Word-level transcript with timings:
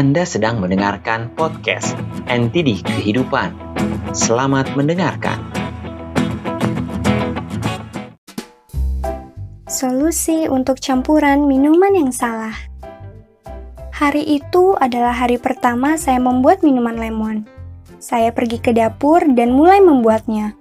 Anda 0.00 0.24
sedang 0.24 0.64
mendengarkan 0.64 1.36
podcast 1.36 1.92
NTD 2.24 2.80
Kehidupan. 2.80 3.52
Selamat 4.16 4.72
mendengarkan. 4.72 5.36
Solusi 9.68 10.48
untuk 10.48 10.80
campuran 10.80 11.44
minuman 11.44 11.92
yang 11.92 12.16
salah. 12.16 12.56
Hari 13.92 14.40
itu 14.40 14.72
adalah 14.80 15.12
hari 15.12 15.36
pertama 15.36 16.00
saya 16.00 16.16
membuat 16.16 16.64
minuman 16.64 16.96
lemon. 16.96 17.44
Saya 18.00 18.32
pergi 18.32 18.56
ke 18.56 18.72
dapur 18.72 19.20
dan 19.36 19.52
mulai 19.52 19.84
membuatnya. 19.84 20.56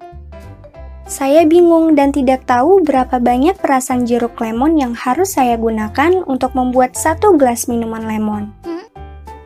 Saya 1.07 1.47
bingung 1.47 1.95
dan 1.95 2.11
tidak 2.11 2.43
tahu 2.43 2.83
berapa 2.83 3.23
banyak 3.23 3.55
perasan 3.55 4.03
jeruk 4.03 4.35
lemon 4.43 4.75
yang 4.75 4.91
harus 4.91 5.39
saya 5.39 5.55
gunakan 5.55 6.27
untuk 6.27 6.51
membuat 6.59 6.99
satu 6.99 7.39
gelas 7.39 7.71
minuman 7.71 8.03
lemon. 8.03 8.51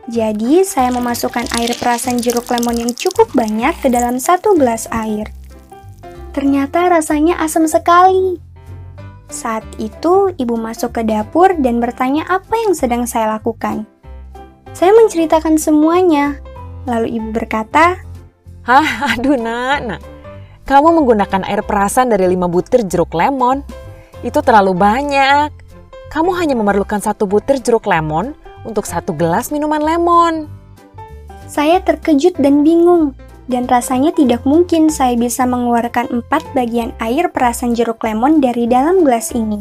Jadi, 0.04 0.68
saya 0.68 0.92
memasukkan 0.92 1.48
air 1.56 1.72
perasan 1.80 2.20
jeruk 2.20 2.44
lemon 2.52 2.76
yang 2.76 2.92
cukup 2.92 3.32
banyak 3.32 3.72
ke 3.80 3.88
dalam 3.88 4.20
satu 4.20 4.52
gelas 4.52 4.84
air. 4.92 5.32
Ternyata 6.36 6.92
rasanya 6.92 7.40
asam 7.40 7.64
sekali. 7.64 8.36
Saat 9.32 9.64
itu, 9.80 10.28
ibu 10.36 10.60
masuk 10.60 11.00
ke 11.00 11.02
dapur 11.08 11.56
dan 11.56 11.80
bertanya 11.80 12.28
apa 12.28 12.52
yang 12.52 12.76
sedang 12.76 13.08
saya 13.08 13.40
lakukan. 13.40 13.88
Saya 14.76 14.92
menceritakan 14.92 15.56
semuanya. 15.56 16.36
Lalu 16.84 17.16
ibu 17.16 17.32
berkata, 17.32 17.96
Hah, 18.68 19.16
aduh 19.16 19.40
nak, 19.40 19.78
nak. 19.88 20.00
Kamu 20.68 21.00
menggunakan 21.00 21.48
air 21.48 21.64
perasan 21.64 22.12
dari 22.12 22.28
5 22.28 22.44
butir 22.52 22.84
jeruk 22.84 23.16
lemon. 23.16 23.64
Itu 24.20 24.44
terlalu 24.44 24.76
banyak. 24.76 25.48
Kamu 26.12 26.36
hanya 26.36 26.52
memerlukan 26.60 27.00
satu 27.00 27.24
butir 27.24 27.64
jeruk 27.64 27.88
lemon 27.88 28.43
untuk 28.64 28.88
satu 28.88 29.12
gelas 29.12 29.52
minuman 29.52 29.80
lemon. 29.80 30.50
Saya 31.44 31.80
terkejut 31.84 32.40
dan 32.40 32.64
bingung, 32.64 33.12
dan 33.46 33.68
rasanya 33.68 34.10
tidak 34.16 34.42
mungkin 34.48 34.88
saya 34.88 35.14
bisa 35.14 35.44
mengeluarkan 35.44 36.08
empat 36.10 36.42
bagian 36.56 36.96
air 36.98 37.28
perasan 37.28 37.76
jeruk 37.76 38.00
lemon 38.00 38.40
dari 38.40 38.64
dalam 38.64 39.04
gelas 39.04 39.30
ini. 39.36 39.60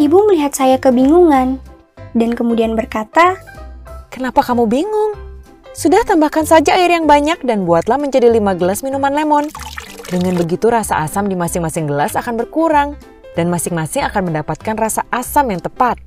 Ibu 0.00 0.28
melihat 0.28 0.56
saya 0.56 0.80
kebingungan, 0.80 1.60
dan 2.16 2.30
kemudian 2.32 2.72
berkata, 2.72 3.36
Kenapa 4.08 4.40
kamu 4.40 4.64
bingung? 4.64 5.12
Sudah 5.76 6.00
tambahkan 6.08 6.48
saja 6.48 6.72
air 6.72 6.88
yang 6.88 7.04
banyak 7.04 7.44
dan 7.44 7.68
buatlah 7.68 8.00
menjadi 8.00 8.32
5 8.32 8.56
gelas 8.56 8.80
minuman 8.80 9.12
lemon. 9.12 9.44
Dengan 10.08 10.40
begitu 10.40 10.72
rasa 10.72 11.04
asam 11.04 11.28
di 11.28 11.36
masing-masing 11.36 11.84
gelas 11.84 12.16
akan 12.16 12.40
berkurang 12.40 12.96
dan 13.36 13.52
masing-masing 13.52 14.00
akan 14.08 14.32
mendapatkan 14.32 14.72
rasa 14.72 15.04
asam 15.12 15.52
yang 15.52 15.60
tepat. 15.60 16.00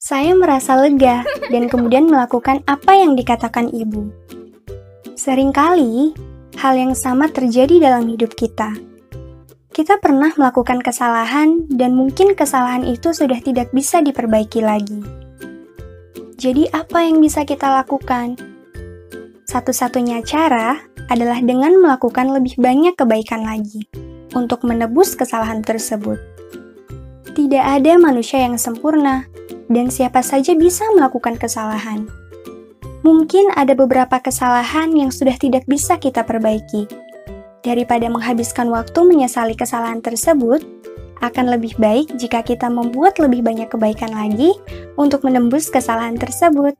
Saya 0.00 0.32
merasa 0.32 0.80
lega 0.80 1.28
dan 1.52 1.68
kemudian 1.68 2.08
melakukan 2.08 2.64
apa 2.64 2.96
yang 2.96 3.20
dikatakan 3.20 3.68
ibu. 3.68 4.08
Seringkali, 5.12 6.16
hal 6.56 6.74
yang 6.80 6.96
sama 6.96 7.28
terjadi 7.28 7.76
dalam 7.76 8.08
hidup 8.08 8.32
kita. 8.32 8.80
Kita 9.68 10.00
pernah 10.00 10.32
melakukan 10.40 10.80
kesalahan 10.80 11.68
dan 11.68 11.92
mungkin 11.92 12.32
kesalahan 12.32 12.88
itu 12.88 13.12
sudah 13.12 13.44
tidak 13.44 13.76
bisa 13.76 14.00
diperbaiki 14.00 14.64
lagi. 14.64 15.04
Jadi 16.40 16.72
apa 16.72 17.04
yang 17.04 17.20
bisa 17.20 17.44
kita 17.44 17.68
lakukan? 17.68 18.40
Satu-satunya 19.44 20.24
cara 20.24 20.80
adalah 21.12 21.44
dengan 21.44 21.76
melakukan 21.76 22.32
lebih 22.32 22.56
banyak 22.56 22.96
kebaikan 22.96 23.44
lagi 23.44 23.84
untuk 24.32 24.64
menebus 24.64 25.12
kesalahan 25.12 25.60
tersebut. 25.60 26.16
Tidak 27.36 27.62
ada 27.62 28.00
manusia 28.00 28.42
yang 28.42 28.56
sempurna, 28.56 29.29
dan 29.70 29.88
siapa 29.88 30.20
saja 30.20 30.52
bisa 30.58 30.82
melakukan 30.92 31.38
kesalahan. 31.38 32.10
Mungkin 33.00 33.54
ada 33.56 33.72
beberapa 33.72 34.20
kesalahan 34.20 34.92
yang 34.92 35.08
sudah 35.08 35.38
tidak 35.38 35.64
bisa 35.64 35.96
kita 35.96 36.26
perbaiki. 36.26 36.84
Daripada 37.64 38.10
menghabiskan 38.12 38.68
waktu 38.68 39.00
menyesali 39.06 39.56
kesalahan 39.56 40.04
tersebut, 40.04 40.60
akan 41.20 41.52
lebih 41.52 41.76
baik 41.76 42.12
jika 42.16 42.40
kita 42.40 42.68
membuat 42.68 43.20
lebih 43.20 43.44
banyak 43.44 43.68
kebaikan 43.68 44.12
lagi 44.12 44.56
untuk 44.96 45.24
menembus 45.24 45.68
kesalahan 45.68 46.16
tersebut. 46.16 46.76